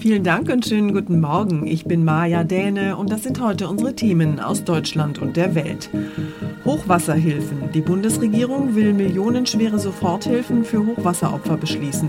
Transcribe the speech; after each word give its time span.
Vielen 0.00 0.24
Dank 0.24 0.48
und 0.48 0.64
schönen 0.64 0.94
guten 0.94 1.20
Morgen. 1.20 1.66
Ich 1.66 1.84
bin 1.84 2.06
Maja 2.06 2.42
Däne 2.42 2.96
und 2.96 3.12
das 3.12 3.22
sind 3.22 3.38
heute 3.38 3.68
unsere 3.68 3.94
Themen 3.94 4.40
aus 4.40 4.64
Deutschland 4.64 5.18
und 5.18 5.36
der 5.36 5.54
Welt. 5.54 5.90
Hochwasserhilfen. 6.64 7.70
Die 7.74 7.82
Bundesregierung 7.82 8.74
will 8.74 8.94
millionenschwere 8.94 9.78
Soforthilfen 9.78 10.64
für 10.64 10.86
Hochwasseropfer 10.86 11.58
beschließen. 11.58 12.08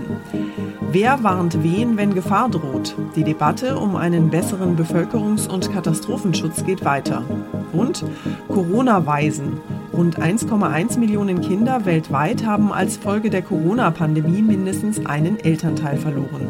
Wer 0.90 1.22
warnt 1.22 1.62
wen, 1.62 1.98
wenn 1.98 2.14
Gefahr 2.14 2.48
droht? 2.48 2.96
Die 3.14 3.24
Debatte 3.24 3.78
um 3.78 3.94
einen 3.94 4.30
besseren 4.30 4.74
Bevölkerungs- 4.74 5.46
und 5.46 5.70
Katastrophenschutz 5.70 6.64
geht 6.64 6.86
weiter. 6.86 7.22
Und 7.74 8.06
Corona-Weisen. 8.48 9.60
Rund 9.92 10.18
1,1 10.18 10.98
Millionen 10.98 11.42
Kinder 11.42 11.84
weltweit 11.84 12.46
haben 12.46 12.72
als 12.72 12.96
Folge 12.96 13.28
der 13.28 13.42
Corona-Pandemie 13.42 14.40
mindestens 14.40 15.04
einen 15.04 15.38
Elternteil 15.38 15.98
verloren. 15.98 16.48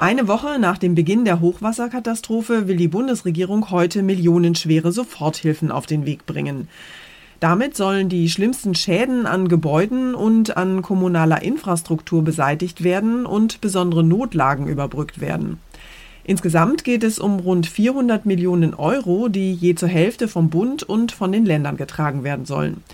Eine 0.00 0.28
Woche 0.28 0.60
nach 0.60 0.78
dem 0.78 0.94
Beginn 0.94 1.24
der 1.24 1.40
Hochwasserkatastrophe 1.40 2.68
will 2.68 2.76
die 2.76 2.86
Bundesregierung 2.86 3.70
heute 3.70 4.04
millionenschwere 4.04 4.92
Soforthilfen 4.92 5.72
auf 5.72 5.86
den 5.86 6.06
Weg 6.06 6.24
bringen. 6.24 6.68
Damit 7.40 7.76
sollen 7.76 8.08
die 8.08 8.30
schlimmsten 8.30 8.76
Schäden 8.76 9.26
an 9.26 9.48
Gebäuden 9.48 10.14
und 10.14 10.56
an 10.56 10.82
kommunaler 10.82 11.42
Infrastruktur 11.42 12.22
beseitigt 12.22 12.84
werden 12.84 13.26
und 13.26 13.60
besondere 13.60 14.04
Notlagen 14.04 14.68
überbrückt 14.68 15.20
werden. 15.20 15.58
Insgesamt 16.22 16.84
geht 16.84 17.02
es 17.02 17.18
um 17.18 17.40
rund 17.40 17.66
400 17.66 18.24
Millionen 18.24 18.74
Euro, 18.74 19.28
die 19.28 19.52
je 19.52 19.74
zur 19.74 19.88
Hälfte 19.88 20.28
vom 20.28 20.48
Bund 20.48 20.84
und 20.84 21.10
von 21.10 21.32
den 21.32 21.44
Ländern 21.44 21.76
getragen 21.76 22.22
werden 22.22 22.44
sollen. 22.44 22.84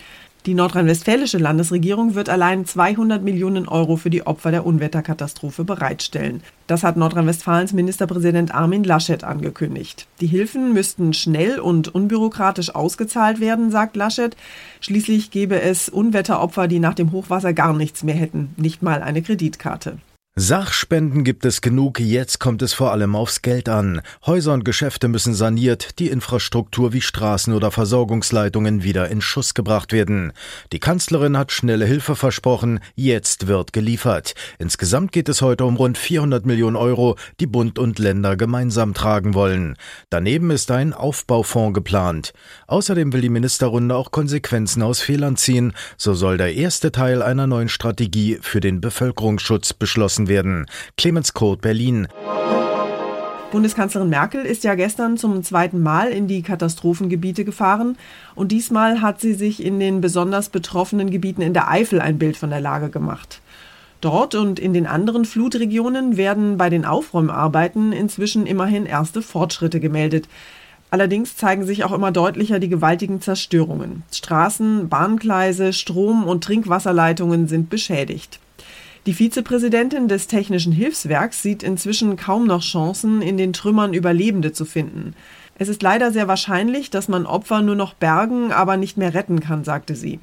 Die 0.47 0.53
nordrhein-westfälische 0.53 1.39
Landesregierung 1.39 2.15
wird 2.15 2.29
allein 2.29 2.67
200 2.67 3.23
Millionen 3.23 3.67
Euro 3.67 3.97
für 3.97 4.11
die 4.11 4.27
Opfer 4.27 4.51
der 4.51 4.67
Unwetterkatastrophe 4.67 5.65
bereitstellen. 5.65 6.43
Das 6.67 6.85
hat 6.85 6.99
Nordrhein-Westfalens 6.99 7.73
Ministerpräsident 7.73 8.55
Armin 8.55 8.85
Laschet 8.85 9.25
angekündigt. 9.25 10.07
Die 10.21 10.27
Hilfen 10.27 10.75
müssten 10.75 11.15
schnell 11.15 11.59
und 11.61 11.95
unbürokratisch 11.95 12.75
ausgezahlt 12.75 13.41
werden, 13.41 13.71
sagt 13.71 13.97
Laschet. 13.97 14.37
Schließlich 14.81 15.31
gäbe 15.31 15.63
es 15.63 15.89
Unwetteropfer, 15.89 16.69
die 16.69 16.79
nach 16.79 16.95
dem 16.95 17.13
Hochwasser 17.13 17.55
gar 17.55 17.73
nichts 17.73 18.03
mehr 18.03 18.15
hätten, 18.15 18.53
nicht 18.59 18.83
mal 18.83 19.03
eine 19.03 19.23
Kreditkarte. 19.23 19.97
Sachspenden 20.37 21.23
gibt 21.23 21.45
es 21.45 21.61
genug, 21.61 22.01
jetzt 22.01 22.41
kommt 22.41 22.61
es 22.63 22.73
vor 22.73 22.91
allem 22.91 23.15
aufs 23.15 23.41
Geld 23.41 23.69
an. 23.69 24.03
Häuser 24.27 24.53
und 24.53 24.65
Geschäfte 24.65 25.07
müssen 25.07 25.33
saniert, 25.33 26.01
die 26.01 26.09
Infrastruktur 26.09 26.93
wie 26.93 27.03
Straßen 27.03 27.55
oder 27.55 27.71
Versorgungsleitungen 27.71 28.83
wieder 28.83 29.09
in 29.11 29.21
Schuss 29.21 29.55
gebracht 29.55 29.93
werden. 29.93 30.33
Die 30.73 30.81
Kanzlerin 30.81 31.39
hat 31.39 31.53
schnelle 31.53 31.87
Hilfe 31.87 32.17
versprochen, 32.17 32.81
jetzt 32.97 33.47
wird 33.47 33.73
geliefert. 33.73 34.35
Insgesamt 34.59 35.13
geht 35.13 35.29
es 35.29 35.41
heute 35.41 35.67
um 35.67 35.77
rund 35.77 35.97
400 35.97 36.45
Millionen 36.45 36.75
Euro, 36.75 37.15
die 37.39 37.47
Bund 37.47 37.79
und 37.79 38.01
Länder 38.01 38.37
gemeinsam 38.37 38.93
tragen 38.93 39.35
wollen. 39.35 39.77
Daneben 40.11 40.51
ist 40.51 40.73
ein 40.73 40.95
Aufbaufonds 40.95 41.75
geplant. 41.75 42.33
Außerdem 42.67 43.13
will 43.13 43.21
die 43.21 43.29
Ministerrunde 43.29 43.95
auch 43.95 44.11
Konsequenzen 44.11 44.83
aus 44.83 45.01
Fehlern 45.01 45.37
ziehen. 45.37 45.75
So 45.97 46.13
soll 46.13 46.39
der 46.39 46.55
erste 46.55 46.91
Teil 46.91 47.23
einer 47.23 47.47
neuen 47.47 47.69
Strategie 47.69 48.39
für 48.43 48.59
den 48.59 48.81
Bevölkerungsschutz 48.81 49.75
beschlossen 49.75 50.24
beschlossen 50.25 50.29
werden. 50.29 50.67
Clemens 50.97 51.35
Kurt, 51.35 51.61
Berlin. 51.61 52.09
Bundeskanzlerin 53.51 54.09
Merkel 54.09 54.45
ist 54.45 54.65
ja 54.65 54.75
gestern 54.75 55.17
zum 55.17 55.45
zweiten 55.45 55.81
Mal 55.81 56.09
in 56.09 56.27
die 56.27 56.43
Katastrophengebiete 56.43 57.45
gefahren 57.45 57.97
und 58.35 58.51
diesmal 58.51 59.01
hat 59.01 59.21
sie 59.21 59.35
sich 59.35 59.65
in 59.65 59.79
den 59.79 60.01
besonders 60.01 60.49
betroffenen 60.49 61.11
Gebieten 61.11 61.41
in 61.41 61.55
der 61.55 61.71
Eifel 61.71 62.01
ein 62.01 62.19
Bild 62.19 62.37
von 62.37 62.51
der 62.51 62.61
Lage 62.61 62.91
gemacht. 62.91 63.41
Dort 64.01 64.35
und 64.35 64.59
in 64.59 64.75
den 64.75 64.87
anderen 64.87 65.25
Flutregionen 65.25 66.17
werden 66.17 66.59
bei 66.59 66.69
den 66.69 66.85
Aufräumarbeiten 66.85 67.93
inzwischen 67.93 68.45
immerhin 68.45 68.87
erste 68.87 69.23
Fortschritte 69.23 69.79
gemeldet. 69.79 70.29
Allerdings 70.91 71.37
zeigen 71.37 71.65
sich 71.65 71.85
auch 71.85 71.93
immer 71.93 72.11
deutlicher 72.11 72.59
die 72.59 72.69
gewaltigen 72.69 73.21
Zerstörungen. 73.21 74.03
Straßen, 74.13 74.89
Bahngleise, 74.89 75.73
Strom- 75.73 76.25
und 76.25 76.43
Trinkwasserleitungen 76.45 77.47
sind 77.47 77.71
beschädigt. 77.71 78.41
Die 79.07 79.13
Vizepräsidentin 79.13 80.09
des 80.09 80.29
Technischen 80.29 80.73
Hilfswerks 80.73 81.43
sieht 81.43 81.63
inzwischen 81.63 82.17
kaum 82.17 82.47
noch 82.47 82.63
Chancen, 82.63 83.21
in 83.21 83.37
den 83.37 83.53
Trümmern 83.53 83.93
Überlebende 83.93 84.53
zu 84.53 84.65
finden. 84.65 85.15
Es 85.59 85.69
ist 85.69 85.83
leider 85.83 86.11
sehr 86.11 86.27
wahrscheinlich, 86.27 86.89
dass 86.89 87.09
man 87.09 87.27
Opfer 87.27 87.61
nur 87.61 87.75
noch 87.75 87.93
bergen, 87.93 88.51
aber 88.51 88.79
nicht 88.79 88.97
mehr 88.97 89.13
retten 89.13 89.41
kann, 89.41 89.63
sagte 89.63 89.95
sie. 89.95 90.21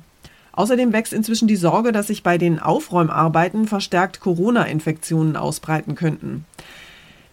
Außerdem 0.54 0.94
wächst 0.94 1.14
inzwischen 1.14 1.48
die 1.48 1.58
Sorge, 1.58 1.92
dass 1.92 2.08
sich 2.08 2.24
bei 2.24 2.40
den 2.40 2.60
Aufräumarbeiten 2.60 3.68
verstärkt 3.68 4.20
Corona-Infektionen 4.20 5.36
ausbreiten 5.36 5.94
könnten. 5.94 6.46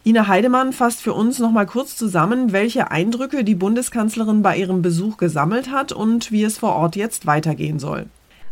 Ina 0.04 0.28
Heidemann 0.28 0.74
fasst 0.74 1.00
für 1.00 1.14
uns 1.14 1.38
noch 1.38 1.50
mal 1.50 1.66
kurz 1.66 1.96
zusammen, 1.96 2.52
welche 2.52 2.90
Eindrücke 2.90 3.42
die 3.42 3.54
Bundeskanzlerin 3.54 4.42
bei 4.42 4.58
ihrem 4.58 4.82
Besuch 4.82 5.16
gesammelt 5.16 5.70
hat 5.70 5.92
und 5.92 6.30
wie 6.30 6.44
es 6.44 6.58
vor 6.58 6.76
Ort 6.76 6.94
jetzt 6.94 7.26
weitergehen 7.26 7.78
soll. 7.78 8.06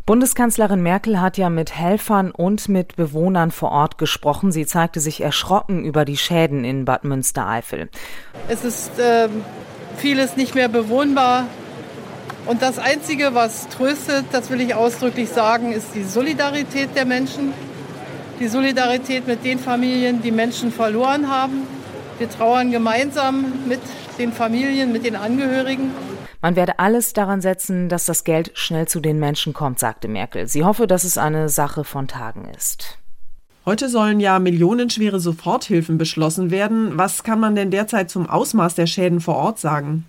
Bundeskanzlerin 0.07 0.85
Merkel 0.85 1.21
hat 1.21 1.37
ja 1.37 1.51
mit 1.51 1.75
Helfern 1.75 2.31
und 2.31 2.69
mit 2.69 2.95
Bewohnern 2.95 3.51
vor 3.51 3.73
Ort 3.73 3.99
gesprochen. 3.99 4.53
Sie 4.53 4.65
zeigte 4.65 5.01
sich 5.01 5.21
erschrocken 5.21 5.85
über 5.85 6.05
die 6.05 6.17
Schäden 6.17 6.65
in 6.65 6.85
Bad 6.85 7.03
Münstereifel. 7.03 7.89
Es 8.47 8.65
ist 8.65 8.97
äh, 9.01 9.29
vieles 9.97 10.37
nicht 10.37 10.55
mehr 10.55 10.69
bewohnbar. 10.69 11.47
Und 12.47 12.63
das 12.63 12.79
Einzige, 12.79 13.35
was 13.35 13.67
tröstet, 13.67 14.27
das 14.31 14.49
will 14.49 14.61
ich 14.61 14.77
ausdrücklich 14.77 15.29
sagen, 15.29 15.73
ist 15.73 15.89
die 15.97 16.05
Solidarität 16.05 16.95
der 16.95 17.05
Menschen. 17.05 17.53
Die 18.39 18.47
Solidarität 18.47 19.27
mit 19.27 19.45
den 19.45 19.59
Familien, 19.59 20.23
die 20.23 20.31
Menschen 20.31 20.71
verloren 20.71 21.29
haben. 21.29 21.67
Wir 22.19 22.31
trauern 22.31 22.71
gemeinsam 22.71 23.45
mit 23.67 23.81
den 24.21 24.33
Familien, 24.33 24.93
mit 24.93 25.05
den 25.05 25.17
Angehörigen. 25.17 25.91
Man 26.47 26.55
werde 26.55 26.79
alles 26.79 27.13
daran 27.13 27.41
setzen, 27.41 27.89
dass 27.89 28.07
das 28.07 28.23
Geld 28.23 28.53
schnell 28.55 28.87
zu 28.87 29.01
den 29.01 29.19
Menschen 29.19 29.53
kommt, 29.53 29.81
sagte 29.81 30.07
Merkel. 30.07 30.47
Sie 30.47 30.63
hoffe, 30.63 30.87
dass 30.87 31.03
es 31.03 31.19
eine 31.19 31.49
Sache 31.49 31.83
von 31.83 32.07
Tagen 32.07 32.49
ist. 32.57 32.99
Heute 33.65 33.89
sollen 33.89 34.21
ja 34.21 34.39
millionenschwere 34.39 35.19
Soforthilfen 35.19 35.99
beschlossen 35.99 36.53
werden. 36.53 36.97
Was 36.97 37.25
kann 37.25 37.41
man 37.41 37.57
denn 37.57 37.73
derzeit 37.73 38.11
zum 38.11 38.31
Ausmaß 38.31 38.77
der 38.77 38.87
Schäden 38.87 39.21
vor 39.21 39.35
Ort 39.35 39.59
sagen? 39.59 40.05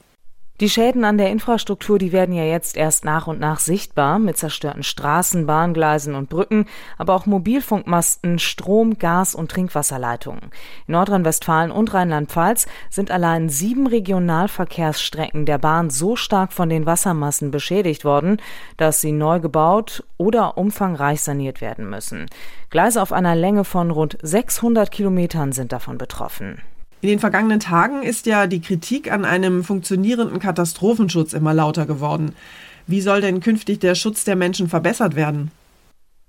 Die 0.59 0.69
Schäden 0.69 1.05
an 1.05 1.19
der 1.19 1.29
Infrastruktur, 1.29 1.99
die 1.99 2.11
werden 2.11 2.33
ja 2.33 2.43
jetzt 2.43 2.77
erst 2.77 3.05
nach 3.05 3.27
und 3.27 3.39
nach 3.39 3.59
sichtbar 3.59 4.17
mit 4.17 4.37
zerstörten 4.37 4.81
Straßen, 4.81 5.45
Bahngleisen 5.45 6.15
und 6.15 6.29
Brücken, 6.29 6.65
aber 6.97 7.13
auch 7.13 7.27
Mobilfunkmasten, 7.27 8.39
Strom, 8.39 8.97
Gas 8.97 9.35
und 9.35 9.51
Trinkwasserleitungen. 9.51 10.49
In 10.87 10.93
Nordrhein-Westfalen 10.93 11.69
und 11.69 11.93
Rheinland-Pfalz 11.93 12.65
sind 12.89 13.11
allein 13.11 13.49
sieben 13.49 13.85
Regionalverkehrsstrecken 13.85 15.45
der 15.45 15.59
Bahn 15.59 15.91
so 15.91 16.15
stark 16.15 16.51
von 16.51 16.69
den 16.69 16.87
Wassermassen 16.87 17.51
beschädigt 17.51 18.03
worden, 18.03 18.41
dass 18.77 18.99
sie 18.99 19.11
neu 19.11 19.39
gebaut 19.39 20.05
oder 20.17 20.57
umfangreich 20.57 21.21
saniert 21.21 21.61
werden 21.61 21.87
müssen. 21.87 22.25
Gleise 22.71 23.03
auf 23.03 23.13
einer 23.13 23.35
Länge 23.35 23.63
von 23.63 23.91
rund 23.91 24.17
600 24.23 24.89
Kilometern 24.89 25.51
sind 25.51 25.71
davon 25.71 25.99
betroffen. 25.99 26.63
In 26.99 27.09
den 27.09 27.19
vergangenen 27.19 27.59
Tagen 27.59 28.01
ist 28.01 28.25
ja 28.25 28.47
die 28.47 28.59
Kritik 28.59 29.11
an 29.11 29.23
einem 29.23 29.63
funktionierenden 29.63 30.39
Katastrophenschutz 30.39 31.33
immer 31.33 31.53
lauter 31.53 31.85
geworden. 31.85 32.33
Wie 32.87 33.01
soll 33.01 33.21
denn 33.21 33.39
künftig 33.39 33.79
der 33.79 33.93
Schutz 33.93 34.23
der 34.23 34.35
Menschen 34.35 34.67
verbessert 34.67 35.15
werden? 35.15 35.51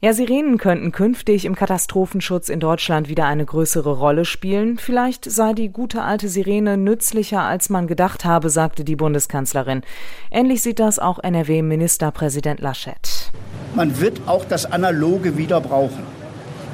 Ja, 0.00 0.12
Sirenen 0.12 0.58
könnten 0.58 0.92
künftig 0.92 1.44
im 1.44 1.56
Katastrophenschutz 1.56 2.50
in 2.50 2.60
Deutschland 2.60 3.08
wieder 3.08 3.24
eine 3.24 3.44
größere 3.44 3.90
Rolle 3.90 4.24
spielen. 4.24 4.78
Vielleicht 4.78 5.28
sei 5.28 5.54
die 5.54 5.70
gute 5.70 6.02
alte 6.02 6.28
Sirene 6.28 6.76
nützlicher, 6.76 7.40
als 7.40 7.70
man 7.70 7.86
gedacht 7.86 8.24
habe, 8.24 8.50
sagte 8.50 8.84
die 8.84 8.94
Bundeskanzlerin. 8.94 9.82
Ähnlich 10.30 10.62
sieht 10.62 10.78
das 10.78 10.98
auch 10.98 11.18
NRW-Ministerpräsident 11.18 12.60
Laschet. 12.60 13.32
Man 13.74 13.98
wird 14.00 14.20
auch 14.26 14.44
das 14.44 14.66
Analoge 14.66 15.36
wieder 15.38 15.60
brauchen. 15.60 16.04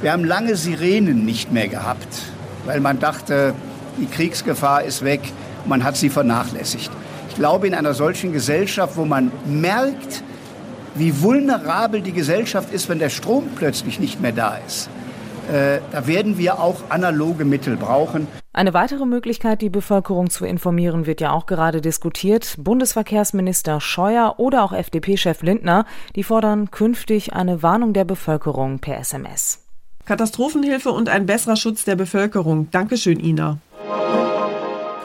Wir 0.01 0.11
haben 0.11 0.25
lange 0.25 0.55
Sirenen 0.55 1.25
nicht 1.25 1.51
mehr 1.51 1.67
gehabt, 1.67 2.23
weil 2.65 2.79
man 2.79 2.99
dachte, 2.99 3.55
die 3.97 4.07
Kriegsgefahr 4.07 4.83
ist 4.83 5.03
weg, 5.03 5.21
man 5.65 5.83
hat 5.83 5.97
sie 5.97 6.09
vernachlässigt. 6.09 6.91
Ich 7.29 7.35
glaube, 7.35 7.67
in 7.67 7.73
einer 7.73 7.93
solchen 7.93 8.31
Gesellschaft, 8.31 8.97
wo 8.97 9.05
man 9.05 9.31
merkt, 9.45 10.23
wie 10.95 11.21
vulnerabel 11.21 12.01
die 12.01 12.13
Gesellschaft 12.13 12.73
ist, 12.73 12.87
wenn 12.87 12.99
der 12.99 13.09
Strom 13.09 13.49
plötzlich 13.55 13.99
nicht 13.99 14.21
mehr 14.21 14.31
da 14.31 14.57
ist, 14.65 14.89
äh, 15.51 15.79
da 15.91 16.07
werden 16.07 16.37
wir 16.37 16.59
auch 16.59 16.77
analoge 16.89 17.45
Mittel 17.45 17.77
brauchen. 17.77 18.27
Eine 18.53 18.73
weitere 18.73 19.05
Möglichkeit, 19.05 19.61
die 19.61 19.69
Bevölkerung 19.69 20.29
zu 20.29 20.45
informieren, 20.45 21.05
wird 21.05 21.19
ja 21.19 21.31
auch 21.31 21.45
gerade 21.45 21.81
diskutiert. 21.81 22.55
Bundesverkehrsminister 22.57 23.81
Scheuer 23.81 24.35
oder 24.37 24.63
auch 24.63 24.71
FDP-Chef 24.71 25.43
Lindner, 25.43 25.85
die 26.15 26.23
fordern 26.23 26.71
künftig 26.71 27.33
eine 27.33 27.61
Warnung 27.61 27.91
der 27.91 28.05
Bevölkerung 28.05 28.79
per 28.79 28.97
SMS. 28.97 29.59
Katastrophenhilfe 30.05 30.91
und 30.91 31.09
ein 31.09 31.25
besserer 31.25 31.57
Schutz 31.57 31.83
der 31.83 31.95
Bevölkerung. 31.95 32.69
Dankeschön, 32.71 33.19
Ina. 33.19 33.57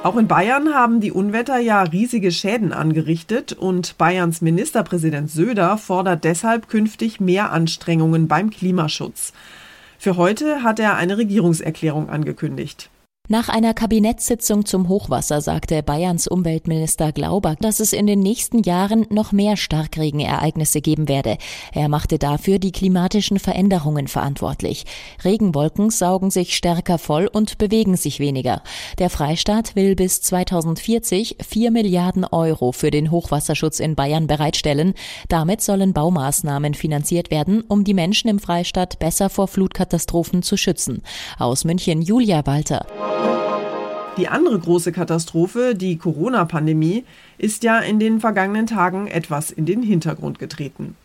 Auch 0.02 0.16
in 0.16 0.28
Bayern 0.28 0.74
haben 0.74 1.00
die 1.00 1.12
Unwetter 1.12 1.58
ja 1.58 1.82
riesige 1.82 2.32
Schäden 2.32 2.72
angerichtet 2.72 3.52
und 3.52 3.98
Bayerns 3.98 4.40
Ministerpräsident 4.40 5.30
Söder 5.30 5.76
fordert 5.76 6.24
deshalb 6.24 6.68
künftig 6.68 7.20
mehr 7.20 7.52
Anstrengungen 7.52 8.26
beim 8.26 8.48
Klimaschutz. 8.50 9.34
Für 9.98 10.16
heute 10.16 10.62
hat 10.62 10.78
er 10.78 10.96
eine 10.96 11.18
Regierungserklärung 11.18 12.08
angekündigt. 12.08 12.88
Nach 13.32 13.48
einer 13.48 13.74
Kabinettssitzung 13.74 14.64
zum 14.64 14.88
Hochwasser 14.88 15.40
sagte 15.40 15.84
Bayerns 15.84 16.26
Umweltminister 16.26 17.12
Glauber, 17.12 17.54
dass 17.60 17.78
es 17.78 17.92
in 17.92 18.08
den 18.08 18.18
nächsten 18.18 18.64
Jahren 18.64 19.06
noch 19.08 19.30
mehr 19.30 19.56
Starkregenereignisse 19.56 20.80
geben 20.80 21.08
werde. 21.08 21.38
Er 21.72 21.88
machte 21.88 22.18
dafür 22.18 22.58
die 22.58 22.72
klimatischen 22.72 23.38
Veränderungen 23.38 24.08
verantwortlich. 24.08 24.84
Regenwolken 25.24 25.90
saugen 25.90 26.32
sich 26.32 26.56
stärker 26.56 26.98
voll 26.98 27.28
und 27.32 27.56
bewegen 27.58 27.96
sich 27.96 28.18
weniger. 28.18 28.64
Der 28.98 29.10
Freistaat 29.10 29.76
will 29.76 29.94
bis 29.94 30.22
2040 30.22 31.36
vier 31.40 31.70
Milliarden 31.70 32.24
Euro 32.24 32.72
für 32.72 32.90
den 32.90 33.12
Hochwasserschutz 33.12 33.78
in 33.78 33.94
Bayern 33.94 34.26
bereitstellen. 34.26 34.94
Damit 35.28 35.60
sollen 35.60 35.92
Baumaßnahmen 35.92 36.74
finanziert 36.74 37.30
werden, 37.30 37.60
um 37.68 37.84
die 37.84 37.94
Menschen 37.94 38.28
im 38.28 38.40
Freistaat 38.40 38.98
besser 38.98 39.30
vor 39.30 39.46
Flutkatastrophen 39.46 40.42
zu 40.42 40.56
schützen. 40.56 41.04
Aus 41.38 41.64
München 41.64 42.02
Julia 42.02 42.44
Walter. 42.44 42.86
Die 44.16 44.28
andere 44.28 44.58
große 44.58 44.90
Katastrophe, 44.92 45.74
die 45.74 45.96
Corona-Pandemie, 45.96 47.04
ist 47.38 47.62
ja 47.62 47.78
in 47.78 48.00
den 48.00 48.20
vergangenen 48.20 48.66
Tagen 48.66 49.06
etwas 49.06 49.50
in 49.50 49.66
den 49.66 49.82
Hintergrund 49.82 50.38
getreten. 50.38 50.96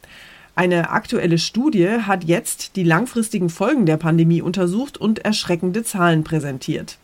Eine 0.55 0.89
aktuelle 0.89 1.37
Studie 1.37 1.87
hat 1.87 2.23
jetzt 2.23 2.75
die 2.75 2.83
langfristigen 2.83 3.49
Folgen 3.49 3.85
der 3.85 3.97
Pandemie 3.97 4.41
untersucht 4.41 4.97
und 4.97 5.19
erschreckende 5.19 5.83
Zahlen 5.83 6.23
präsentiert. 6.23 6.97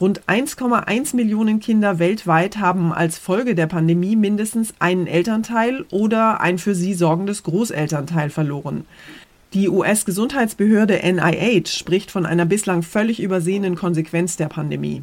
Rund 0.00 0.22
1,1 0.24 1.16
Millionen 1.16 1.60
Kinder 1.60 1.98
weltweit 1.98 2.58
haben 2.58 2.92
als 2.92 3.18
Folge 3.18 3.54
der 3.54 3.66
Pandemie 3.66 4.16
mindestens 4.16 4.74
einen 4.78 5.06
Elternteil 5.06 5.84
oder 5.90 6.40
ein 6.40 6.58
für 6.58 6.74
sie 6.74 6.94
sorgendes 6.94 7.42
Großelternteil 7.42 8.30
verloren. 8.30 8.84
Die 9.54 9.68
US-Gesundheitsbehörde 9.68 11.00
NIH 11.02 11.68
spricht 11.68 12.10
von 12.10 12.26
einer 12.26 12.46
bislang 12.46 12.82
völlig 12.82 13.20
übersehenen 13.20 13.74
Konsequenz 13.74 14.36
der 14.36 14.48
Pandemie. 14.48 15.02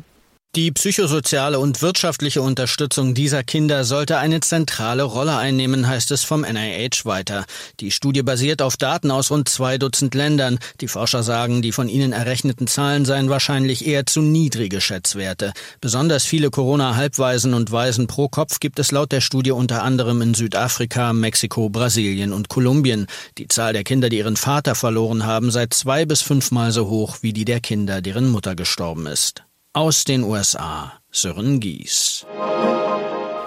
Die 0.60 0.74
psychosoziale 0.74 1.58
und 1.58 1.82
wirtschaftliche 1.82 2.42
Unterstützung 2.42 3.14
dieser 3.14 3.46
Kinder 3.46 3.86
sollte 3.86 4.18
eine 4.18 4.42
zentrale 4.42 5.04
Rolle 5.04 5.38
einnehmen, 5.38 5.88
heißt 5.88 6.12
es 6.12 6.26
vom 6.26 6.42
NIH 6.42 7.06
weiter. 7.06 7.46
Die 7.80 7.92
Studie 7.92 8.24
basiert 8.24 8.62
auf 8.62 8.76
Daten 8.76 9.10
aus 9.10 9.32
rund 9.32 9.48
zwei 9.48 9.78
Dutzend 9.78 10.16
Ländern. 10.16 10.60
Die 10.82 10.90
Forscher 10.90 11.24
sagen, 11.24 11.62
die 11.62 11.72
von 11.72 11.88
ihnen 11.88 12.12
errechneten 12.12 12.68
Zahlen 12.68 13.06
seien 13.06 13.30
wahrscheinlich 13.30 13.88
eher 13.88 14.06
zu 14.06 14.20
niedrige 14.20 14.82
Schätzwerte. 14.82 15.54
Besonders 15.80 16.26
viele 16.26 16.50
Corona-Halbwaisen 16.50 17.54
und 17.54 17.72
Waisen 17.72 18.08
pro 18.08 18.28
Kopf 18.28 18.60
gibt 18.60 18.80
es 18.80 18.92
laut 18.92 19.14
der 19.14 19.22
Studie 19.22 19.52
unter 19.52 19.84
anderem 19.84 20.22
in 20.22 20.34
Südafrika, 20.34 21.14
Mexiko, 21.14 21.70
Brasilien 21.70 22.34
und 22.34 22.50
Kolumbien. 22.50 23.08
Die 23.38 23.48
Zahl 23.48 23.72
der 23.72 23.86
Kinder, 23.86 24.10
die 24.10 24.18
ihren 24.18 24.36
Vater 24.36 24.76
verloren 24.76 25.26
haben, 25.26 25.52
sei 25.52 25.68
zwei 25.68 26.04
bis 26.04 26.22
fünfmal 26.22 26.74
so 26.74 26.90
hoch 26.90 27.20
wie 27.22 27.32
die 27.32 27.46
der 27.46 27.62
Kinder, 27.62 28.02
deren 28.02 28.28
Mutter 28.28 28.56
gestorben 28.56 29.06
ist. 29.06 29.46
Aus 29.74 30.04
den 30.04 30.24
USA, 30.24 30.94
Sören 31.12 31.60
Gies. 31.60 32.26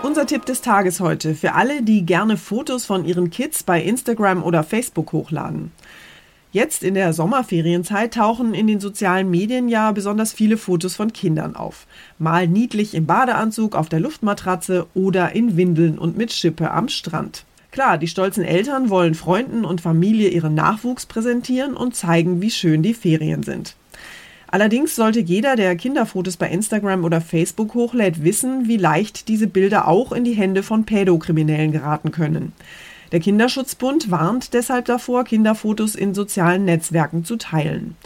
Unser 0.05 0.25
Tipp 0.25 0.47
des 0.47 0.61
Tages 0.61 1.01
heute 1.01 1.35
für 1.35 1.55
alle, 1.55 1.83
die 1.83 2.07
gerne 2.07 2.37
Fotos 2.37 2.85
von 2.85 3.05
ihren 3.05 3.31
Kids 3.31 3.65
bei 3.65 3.83
Instagram 3.83 4.45
oder 4.45 4.63
Facebook 4.63 5.13
hochladen. 5.13 5.73
Jetzt 6.53 6.85
in 6.85 6.95
der 6.95 7.13
Sommerferienzeit 7.13 8.15
tauchen 8.15 8.55
in 8.55 8.69
den 8.69 8.79
sozialen 8.79 9.31
Medien 9.31 9.69
ja 9.69 9.91
besonders 9.91 10.33
viele 10.33 10.59
Fotos 10.59 10.95
von 10.95 11.13
Kindern 11.13 11.57
auf. 11.57 11.89
Mal 12.21 12.47
niedlich 12.47 12.95
im 12.95 13.07
Badeanzug 13.07 13.75
auf 13.75 13.89
der 13.89 13.99
Luftmatratze 13.99 14.87
oder 14.95 15.35
in 15.35 15.57
Windeln 15.57 15.99
und 15.99 16.17
mit 16.17 16.33
Schippe 16.33 16.71
am 16.71 16.89
Strand. 16.89 17.47
Klar, 17.73 17.99
die 17.99 18.07
stolzen 18.07 18.45
Eltern 18.45 18.91
wollen 18.91 19.17
Freunden 19.17 19.65
und 19.65 19.81
Familie 19.81 20.29
ihren 20.29 20.55
Nachwuchs 20.55 21.05
präsentieren 21.05 21.77
und 21.77 21.97
zeigen, 21.97 22.41
wie 22.41 22.53
schön 22.53 22.85
die 22.85 22.95
Ferien 22.95 23.43
sind. 23.43 23.75
Allerdings 24.53 24.95
sollte 24.95 25.19
jeder, 25.19 25.57
der 25.57 25.75
Kinderfotos 25.77 26.37
bei 26.37 26.51
Instagram 26.51 27.05
oder 27.05 27.23
Facebook 27.23 27.73
hochlädt, 27.73 28.23
wissen, 28.23 28.69
wie 28.69 28.77
leicht 28.77 29.29
diese 29.29 29.47
Bilder 29.47 29.89
auch 29.89 30.13
in 30.13 30.25
die 30.25 30.35
Hände 30.35 30.63
von 30.63 30.85
Pädokriminellen 30.85 31.73
geraten 31.73 32.11
können. 32.11 32.53
Der 33.13 33.21
Kinderschutzbund 33.21 34.11
warnt 34.11 34.53
deshalb 34.53 34.85
davor, 34.85 35.25
Kinderfotos 35.25 35.95
in 35.95 36.13
sozialen 36.13 36.67
Netzwerken 36.67 37.25
zu 37.25 37.37
teilen. 37.37 37.97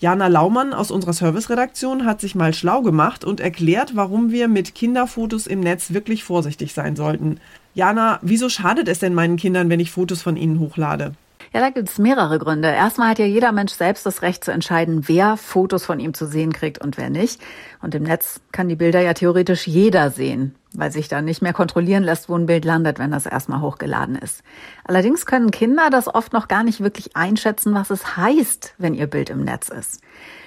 Jana 0.00 0.28
Laumann 0.28 0.72
aus 0.72 0.90
unserer 0.90 1.12
Serviceredaktion 1.12 2.06
hat 2.06 2.18
sich 2.18 2.34
mal 2.34 2.54
schlau 2.54 2.80
gemacht 2.80 3.22
und 3.22 3.40
erklärt, 3.40 3.94
warum 3.94 4.30
wir 4.30 4.48
mit 4.48 4.74
Kinderfotos 4.74 5.46
im 5.46 5.60
Netz 5.60 5.92
wirklich 5.92 6.24
vorsichtig 6.24 6.72
sein 6.72 6.96
sollten. 6.96 7.40
Jana, 7.74 8.20
wieso 8.22 8.48
schadet 8.48 8.88
es 8.88 9.00
denn 9.00 9.12
meinen 9.12 9.36
Kindern, 9.36 9.68
wenn 9.68 9.80
ich 9.80 9.90
Fotos 9.90 10.22
von 10.22 10.38
ihnen 10.38 10.60
hochlade? 10.60 11.12
Ja, 11.54 11.60
da 11.60 11.70
gibt 11.70 11.88
es 11.88 11.98
mehrere 11.98 12.40
Gründe. 12.40 12.66
Erstmal 12.66 13.10
hat 13.10 13.20
ja 13.20 13.26
jeder 13.26 13.52
Mensch 13.52 13.74
selbst 13.74 14.04
das 14.04 14.22
Recht 14.22 14.42
zu 14.42 14.50
entscheiden, 14.50 15.06
wer 15.06 15.36
Fotos 15.36 15.84
von 15.84 16.00
ihm 16.00 16.12
zu 16.12 16.26
sehen 16.26 16.52
kriegt 16.52 16.82
und 16.82 16.98
wer 16.98 17.10
nicht. 17.10 17.40
Und 17.80 17.94
im 17.94 18.02
Netz 18.02 18.40
kann 18.50 18.68
die 18.68 18.74
Bilder 18.74 19.00
ja 19.00 19.14
theoretisch 19.14 19.68
jeder 19.68 20.10
sehen, 20.10 20.56
weil 20.74 20.92
sich 20.92 21.08
da 21.08 21.22
nicht 21.22 21.42
mehr 21.42 21.52
kontrollieren 21.52 22.02
lässt, 22.02 22.28
wo 22.28 22.36
ein 22.36 22.46
Bild 22.46 22.64
landet, 22.64 22.98
wenn 22.98 23.10
das 23.10 23.26
erstmal 23.26 23.60
hochgeladen 23.60 24.16
ist. 24.16 24.42
Allerdings 24.84 25.26
können 25.26 25.50
Kinder 25.50 25.90
das 25.90 26.12
oft 26.12 26.32
noch 26.32 26.48
gar 26.48 26.64
nicht 26.64 26.80
wirklich 26.80 27.16
einschätzen, 27.16 27.74
was 27.74 27.90
es 27.90 28.16
heißt, 28.16 28.74
wenn 28.78 28.94
ihr 28.94 29.06
Bild 29.06 29.30
im 29.30 29.44
Netz 29.44 29.68
ist. 29.68 30.00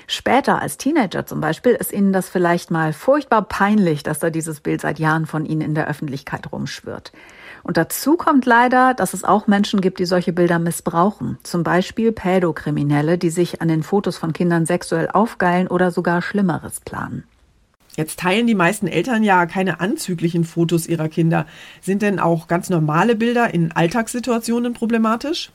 Später 0.10 0.62
als 0.62 0.78
Teenager 0.78 1.26
zum 1.26 1.42
Beispiel 1.42 1.74
ist 1.74 1.92
ihnen 1.92 2.14
das 2.14 2.30
vielleicht 2.30 2.72
mal 2.72 2.94
furchtbar 2.94 3.42
peinlich, 3.42 4.04
dass 4.04 4.20
da 4.20 4.30
dieses 4.30 4.62
Bild 4.62 4.80
seit 4.80 5.00
Jahren 5.00 5.26
von 5.26 5.46
ihnen 5.46 5.62
in 5.62 5.76
der 5.76 5.90
Öffentlichkeit 5.90 6.50
rumschwirrt. 6.54 7.12
Und 7.64 7.76
dazu 7.76 8.16
kommt 8.16 8.46
leider, 8.46 8.94
dass 8.94 9.14
es 9.14 9.26
auch 9.26 9.48
Menschen 9.48 9.82
gibt, 9.82 10.00
die 10.00 10.06
solche 10.06 10.32
Bilder 10.32 10.60
missbrauchen. 10.60 11.38
Zum 11.44 11.64
Beispiel 11.64 12.14
Pädokriminelle, 12.14 13.18
die 13.18 13.30
sich 13.30 13.62
an 13.62 13.68
den 13.68 13.84
Fotos 13.84 14.18
von 14.18 14.32
Kindern 14.32 14.66
sexuell 14.66 15.10
aufgeilen 15.12 15.68
oder 15.68 15.92
sogar 15.92 16.22
Schlimmeres 16.22 16.80
planen. 16.80 17.26
Jetzt 17.98 18.20
teilen 18.20 18.46
die 18.46 18.56
meisten 18.56 18.88
Eltern 18.88 19.24
ja 19.24 19.48
keine 19.48 19.80
anzüglichen 19.80 20.46
Fotos 20.46 20.86
ihrer 20.86 21.10
Kinder. 21.10 21.48
Sind 21.82 22.04
denn 22.04 22.20
auch 22.20 22.48
ganz 22.48 22.70
normale 22.70 23.16
Bilder 23.16 23.52
in 23.54 23.72
Alltagssituationen 23.72 24.74
problematisch? 24.74 25.50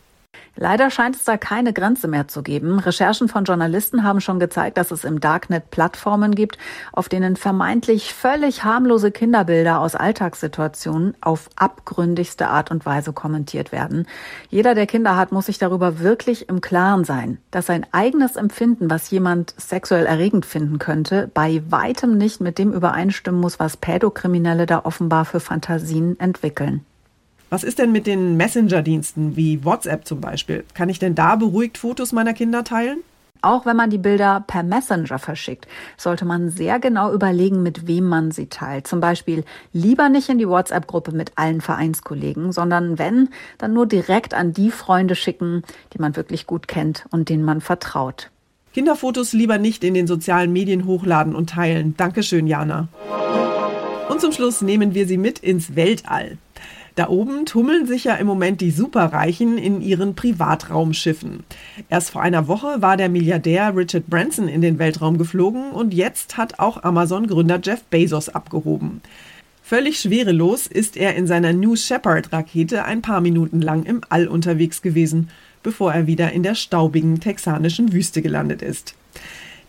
Leider 0.54 0.90
scheint 0.90 1.16
es 1.16 1.24
da 1.24 1.38
keine 1.38 1.72
Grenze 1.72 2.08
mehr 2.08 2.28
zu 2.28 2.42
geben. 2.42 2.78
Recherchen 2.78 3.28
von 3.28 3.44
Journalisten 3.44 4.04
haben 4.04 4.20
schon 4.20 4.38
gezeigt, 4.38 4.76
dass 4.76 4.90
es 4.90 5.04
im 5.04 5.18
Darknet 5.18 5.70
Plattformen 5.70 6.34
gibt, 6.34 6.58
auf 6.92 7.08
denen 7.08 7.36
vermeintlich 7.36 8.12
völlig 8.12 8.62
harmlose 8.62 9.10
Kinderbilder 9.10 9.80
aus 9.80 9.94
Alltagssituationen 9.94 11.16
auf 11.22 11.48
abgründigste 11.56 12.48
Art 12.48 12.70
und 12.70 12.84
Weise 12.84 13.14
kommentiert 13.14 13.72
werden. 13.72 14.06
Jeder, 14.50 14.74
der 14.74 14.86
Kinder 14.86 15.16
hat, 15.16 15.32
muss 15.32 15.46
sich 15.46 15.58
darüber 15.58 16.00
wirklich 16.00 16.48
im 16.50 16.60
Klaren 16.60 17.04
sein, 17.04 17.38
dass 17.50 17.66
sein 17.66 17.86
eigenes 17.92 18.36
Empfinden, 18.36 18.90
was 18.90 19.10
jemand 19.10 19.54
sexuell 19.56 20.04
erregend 20.04 20.44
finden 20.44 20.78
könnte, 20.78 21.30
bei 21.32 21.62
weitem 21.70 22.18
nicht 22.18 22.42
mit 22.42 22.58
dem 22.58 22.72
übereinstimmen 22.72 23.40
muss, 23.40 23.58
was 23.58 23.78
Pädokriminelle 23.78 24.66
da 24.66 24.84
offenbar 24.84 25.24
für 25.24 25.40
Fantasien 25.40 26.20
entwickeln. 26.20 26.84
Was 27.52 27.64
ist 27.64 27.78
denn 27.78 27.92
mit 27.92 28.06
den 28.06 28.38
Messenger-Diensten 28.38 29.36
wie 29.36 29.62
WhatsApp 29.62 30.06
zum 30.06 30.22
Beispiel? 30.22 30.64
Kann 30.72 30.88
ich 30.88 30.98
denn 30.98 31.14
da 31.14 31.36
beruhigt 31.36 31.76
Fotos 31.76 32.12
meiner 32.12 32.32
Kinder 32.32 32.64
teilen? 32.64 33.00
Auch 33.42 33.66
wenn 33.66 33.76
man 33.76 33.90
die 33.90 33.98
Bilder 33.98 34.42
per 34.46 34.62
Messenger 34.62 35.18
verschickt, 35.18 35.68
sollte 35.98 36.24
man 36.24 36.48
sehr 36.48 36.80
genau 36.80 37.12
überlegen, 37.12 37.62
mit 37.62 37.86
wem 37.86 38.06
man 38.06 38.30
sie 38.30 38.46
teilt. 38.46 38.86
Zum 38.86 39.00
Beispiel 39.00 39.44
lieber 39.74 40.08
nicht 40.08 40.30
in 40.30 40.38
die 40.38 40.48
WhatsApp-Gruppe 40.48 41.12
mit 41.12 41.32
allen 41.34 41.60
Vereinskollegen, 41.60 42.52
sondern 42.52 42.98
wenn, 42.98 43.28
dann 43.58 43.74
nur 43.74 43.84
direkt 43.84 44.32
an 44.32 44.54
die 44.54 44.70
Freunde 44.70 45.14
schicken, 45.14 45.62
die 45.92 45.98
man 45.98 46.16
wirklich 46.16 46.46
gut 46.46 46.68
kennt 46.68 47.04
und 47.10 47.28
denen 47.28 47.44
man 47.44 47.60
vertraut. 47.60 48.30
Kinderfotos 48.72 49.34
lieber 49.34 49.58
nicht 49.58 49.84
in 49.84 49.92
den 49.92 50.06
sozialen 50.06 50.54
Medien 50.54 50.86
hochladen 50.86 51.34
und 51.34 51.50
teilen. 51.50 51.98
Dankeschön, 51.98 52.46
Jana. 52.46 52.88
Und 54.08 54.22
zum 54.22 54.32
Schluss 54.32 54.62
nehmen 54.62 54.94
wir 54.94 55.06
Sie 55.06 55.18
mit 55.18 55.38
ins 55.38 55.76
Weltall. 55.76 56.38
Da 56.94 57.08
oben 57.08 57.46
tummeln 57.46 57.86
sich 57.86 58.04
ja 58.04 58.16
im 58.16 58.26
Moment 58.26 58.60
die 58.60 58.70
Superreichen 58.70 59.56
in 59.56 59.80
ihren 59.80 60.14
Privatraumschiffen. 60.14 61.42
Erst 61.88 62.10
vor 62.10 62.20
einer 62.20 62.48
Woche 62.48 62.82
war 62.82 62.98
der 62.98 63.08
Milliardär 63.08 63.74
Richard 63.74 64.08
Branson 64.08 64.46
in 64.46 64.60
den 64.60 64.78
Weltraum 64.78 65.16
geflogen 65.16 65.70
und 65.70 65.94
jetzt 65.94 66.36
hat 66.36 66.58
auch 66.58 66.82
Amazon-Gründer 66.82 67.60
Jeff 67.62 67.82
Bezos 67.84 68.28
abgehoben. 68.28 69.00
Völlig 69.62 70.00
schwerelos 70.00 70.66
ist 70.66 70.98
er 70.98 71.14
in 71.14 71.26
seiner 71.26 71.54
New 71.54 71.76
Shepard-Rakete 71.76 72.84
ein 72.84 73.00
paar 73.00 73.22
Minuten 73.22 73.62
lang 73.62 73.84
im 73.84 74.02
All 74.10 74.28
unterwegs 74.28 74.82
gewesen, 74.82 75.30
bevor 75.62 75.94
er 75.94 76.06
wieder 76.06 76.32
in 76.32 76.42
der 76.42 76.54
staubigen 76.54 77.20
texanischen 77.20 77.92
Wüste 77.94 78.20
gelandet 78.20 78.60
ist. 78.60 78.94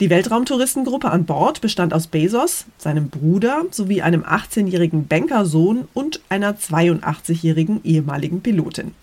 Die 0.04 0.10
Weltraumtouristengruppe 0.10 1.10
an 1.12 1.24
Bord 1.24 1.62
bestand 1.62 1.94
aus 1.94 2.08
Bezos, 2.08 2.66
seinem 2.78 3.08
Bruder 3.08 3.64
sowie 3.72 4.02
einem 4.02 4.24
18-jährigen 4.24 5.08
Bankersohn 5.08 5.88
und 5.94 6.20
einer 6.28 6.58
82-jährigen 6.58 7.80
ehemaligen 7.86 8.42
Pilotin. 8.42 8.96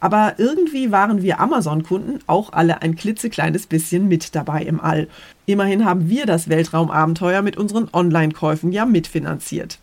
Aber 0.00 0.36
irgendwie 0.38 0.90
waren 0.90 1.20
wir 1.20 1.38
Amazon-Kunden 1.40 2.20
auch 2.26 2.50
alle 2.54 2.80
ein 2.80 2.96
klitzekleines 2.96 3.66
bisschen 3.66 4.08
mit 4.08 4.34
dabei 4.34 4.62
im 4.62 4.80
All. 4.80 5.08
Immerhin 5.44 5.84
haben 5.84 6.08
wir 6.08 6.24
das 6.24 6.48
Weltraumabenteuer 6.48 7.42
mit 7.42 7.58
unseren 7.58 7.90
Online-Käufen 7.92 8.72
ja 8.72 8.86
mitfinanziert. 8.86 9.78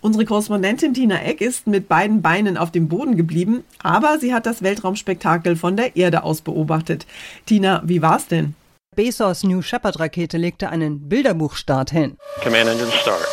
Unsere 0.00 0.26
Korrespondentin 0.26 0.94
Tina 0.94 1.20
Eck 1.22 1.40
ist 1.40 1.66
mit 1.66 1.88
beiden 1.88 2.22
Beinen 2.22 2.56
auf 2.56 2.70
dem 2.70 2.86
Boden 2.86 3.16
geblieben, 3.16 3.64
aber 3.82 4.20
sie 4.20 4.32
hat 4.32 4.46
das 4.46 4.62
Weltraumspektakel 4.62 5.56
von 5.56 5.76
der 5.76 5.96
Erde 5.96 6.22
aus 6.22 6.40
beobachtet. 6.40 7.04
Tina, 7.46 7.82
wie 7.84 8.00
war's 8.00 8.28
denn? 8.28 8.54
Bezos 8.98 9.44
New 9.44 9.62
Shepard 9.62 10.00
Rakete 10.00 10.38
legte 10.38 10.70
einen 10.70 11.08
Bilderbuchstart 11.08 11.92
hin. 11.92 12.16
Command 12.42 12.68
Engine 12.68 12.90
Start. 12.90 13.28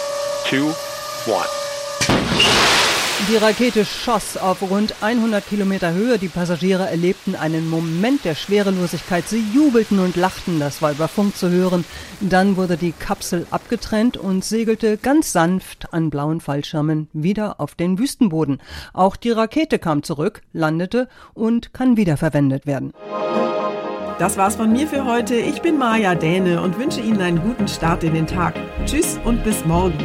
Two, 0.48 0.68
one. 1.26 1.48
Die 3.28 3.36
Rakete 3.38 3.84
schoss 3.84 4.38
auf 4.38 4.62
rund 4.62 4.94
100 5.02 5.44
Kilometer 5.44 5.92
Höhe. 5.92 6.20
Die 6.20 6.28
Passagiere 6.28 6.88
erlebten 6.88 7.36
einen 7.36 7.68
Moment 7.68 8.26
der 8.26 8.36
Schwerelosigkeit. 8.36 9.28
Sie 9.28 9.44
jubelten 9.56 9.98
und 9.98 10.16
lachten, 10.16 10.60
das 10.60 10.84
war 10.84 10.92
über 10.92 11.08
Funk 11.08 11.36
zu 11.36 11.50
hören. 11.50 11.84
Dann 12.20 12.58
wurde 12.58 12.78
die 12.78 12.92
Kapsel 12.92 13.48
abgetrennt 13.50 14.18
und 14.18 14.46
segelte 14.46 14.98
ganz 14.98 15.32
sanft 15.32 15.92
an 15.92 16.12
blauen 16.12 16.42
Fallschirmen 16.42 17.08
wieder 17.12 17.60
auf 17.60 17.74
den 17.74 17.98
Wüstenboden. 17.98 18.62
Auch 18.94 19.16
die 19.16 19.32
Rakete 19.32 19.80
kam 19.80 20.04
zurück, 20.04 20.44
landete 20.54 21.10
und 21.34 21.74
kann 21.74 21.98
wiederverwendet 21.98 22.68
werden. 22.68 22.94
Das 24.18 24.38
war's 24.38 24.56
von 24.56 24.72
mir 24.72 24.88
für 24.88 25.04
heute. 25.04 25.36
Ich 25.36 25.62
bin 25.62 25.78
Maja 25.78 26.16
Däne 26.16 26.62
und 26.62 26.80
wünsche 26.80 27.02
Ihnen 27.02 27.22
einen 27.22 27.42
guten 27.42 27.68
Start 27.68 28.02
in 28.04 28.14
den 28.14 28.26
Tag. 28.26 28.56
Tschüss 28.86 29.20
und 29.26 29.44
bis 29.44 29.66
morgen. 29.66 29.98